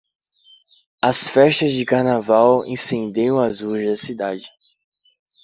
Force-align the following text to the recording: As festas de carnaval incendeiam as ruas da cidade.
As 1.03 1.27
festas 1.27 1.73
de 1.73 1.85
carnaval 1.85 2.65
incendeiam 2.65 3.39
as 3.39 3.61
ruas 3.61 3.85
da 3.85 3.95
cidade. 3.95 4.49